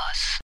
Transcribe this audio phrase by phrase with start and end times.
[0.00, 0.40] Campus.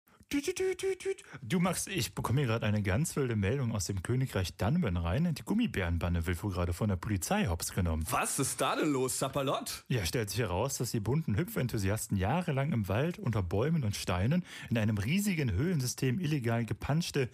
[1.43, 5.35] Du Max, ich bekomme hier gerade eine ganz wilde Meldung aus dem Königreich Dunban rein.
[5.35, 8.05] Die Gummibärenbande wird wohl gerade von der Polizei hops genommen.
[8.11, 9.85] Was ist da denn los, Sapperlott?
[9.89, 14.45] Ja, stellt sich heraus, dass die bunten Hüpfenthusiasten jahrelang im Wald unter Bäumen und Steinen
[14.69, 17.29] in einem riesigen Höhlensystem illegal gepanschte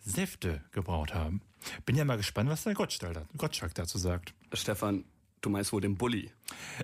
[0.00, 1.40] Säfte gebraut haben.
[1.86, 4.34] Bin ja mal gespannt, was der Gottschalk dazu sagt.
[4.52, 5.04] Stefan,
[5.42, 6.30] du meinst wohl den Bulli.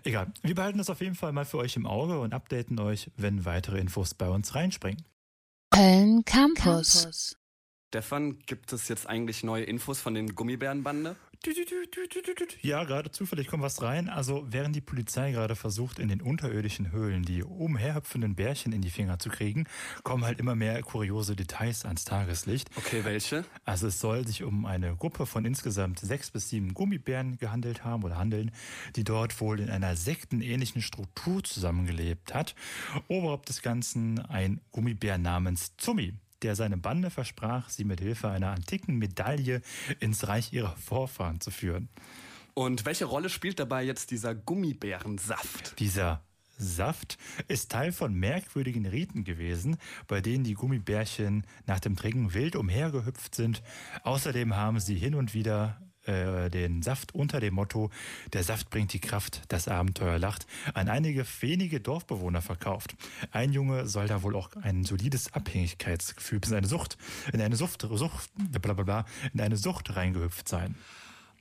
[0.05, 3.11] Egal, wir behalten das auf jeden Fall mal für euch im Auge und updaten euch,
[3.17, 5.05] wenn weitere Infos bei uns reinspringen.
[5.71, 7.37] Köln Campus.
[7.89, 11.17] Stefan, gibt es jetzt eigentlich neue Infos von den Gummibärenbande?
[12.63, 14.09] Ja, gerade zufällig kommt was rein.
[14.09, 18.91] Also während die Polizei gerade versucht, in den unterirdischen Höhlen die umherhüpfenden Bärchen in die
[18.91, 19.67] Finger zu kriegen,
[20.03, 22.71] kommen halt immer mehr kuriose Details ans Tageslicht.
[22.77, 23.45] Okay, welche?
[23.65, 28.03] Also es soll sich um eine Gruppe von insgesamt sechs bis sieben Gummibären gehandelt haben
[28.03, 28.51] oder handeln,
[28.97, 32.55] die dort wohl in einer sektenähnlichen Struktur zusammengelebt hat.
[33.09, 38.51] Oberhaupt des Ganzen ein Gummibär namens Zummi der seine Bande versprach, sie mit Hilfe einer
[38.51, 39.63] antiken Medaille
[40.01, 41.89] ins Reich ihrer Vorfahren zu führen.
[42.55, 45.79] Und welche Rolle spielt dabei jetzt dieser Gummibärensaft?
[45.79, 46.23] Dieser
[46.59, 49.77] Saft ist Teil von merkwürdigen Riten gewesen,
[50.09, 53.63] bei denen die Gummibärchen nach dem Trinken wild umhergehüpft sind.
[54.03, 57.91] Außerdem haben sie hin und wieder äh, den Saft unter dem Motto
[58.33, 62.97] Der Saft bringt die Kraft, das Abenteuer lacht an einige wenige Dorfbewohner verkauft.
[63.31, 66.97] Ein Junge soll da wohl auch ein solides Abhängigkeitsgefühl bis eine Sucht,
[67.33, 68.31] in eine Sucht, Sucht,
[68.63, 70.75] blablabla, in eine Sucht reingehüpft sein.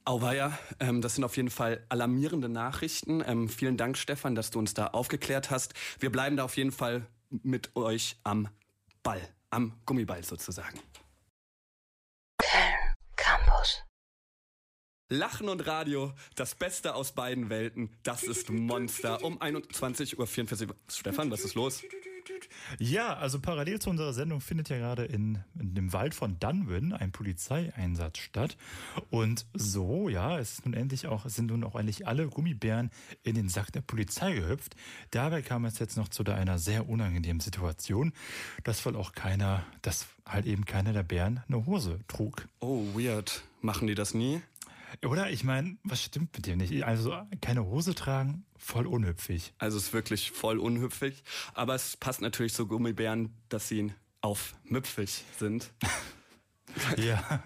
[0.05, 3.21] Auweia, ähm, das sind auf jeden Fall alarmierende Nachrichten.
[3.25, 5.73] Ähm, vielen Dank, Stefan, dass du uns da aufgeklärt hast.
[5.99, 8.47] Wir bleiben da auf jeden Fall mit euch am
[9.03, 10.79] Ball, am Gummiball sozusagen.
[12.37, 13.83] Köln Campus.
[15.09, 19.23] Lachen und Radio, das Beste aus beiden Welten, das ist Monster.
[19.23, 20.75] Um 21.44 Uhr.
[20.89, 21.81] Stefan, was ist los?
[22.77, 26.91] Ja, also parallel zu unserer Sendung findet ja gerade in, in dem Wald von Dunwin
[26.91, 28.57] ein Polizeieinsatz statt.
[29.09, 32.91] Und so, ja, es ist nun endlich auch, es sind nun auch endlich alle Gummibären
[33.23, 34.75] in den Sack der Polizei gehüpft.
[35.11, 38.11] Dabei kam es jetzt noch zu einer sehr unangenehmen Situation,
[38.65, 42.45] dass wohl auch keiner, dass halt eben keiner der Bären eine Hose trug.
[42.59, 43.43] Oh, weird.
[43.61, 44.41] Machen die das nie?
[45.05, 45.29] Oder?
[45.29, 46.83] Ich meine, was stimmt mit dem nicht?
[46.83, 49.53] Also keine Hose tragen, voll unhüpfig.
[49.57, 51.23] Also es ist wirklich voll unhüpfig.
[51.53, 55.71] Aber es passt natürlich zu Gummibären, dass sie aufmüpfig sind.
[56.97, 57.43] ja.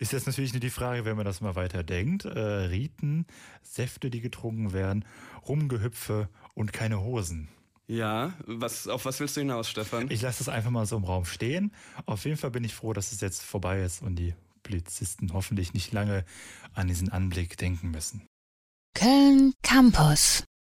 [0.00, 2.24] Ist jetzt natürlich nur die Frage, wenn man das mal weiter denkt.
[2.24, 3.26] Äh, Riten,
[3.62, 5.04] Säfte, die getrunken werden,
[5.46, 7.48] Rumgehüpfe und keine Hosen.
[7.86, 10.10] Ja, was, auf was willst du hinaus, Stefan?
[10.10, 11.72] Ich lasse das einfach mal so im Raum stehen.
[12.04, 14.34] Auf jeden Fall bin ich froh, dass es jetzt vorbei ist und die
[14.68, 16.24] Polizisten hoffentlich nicht lange
[16.74, 18.26] an diesen Anblick denken müssen.
[18.94, 20.44] Köln Campus.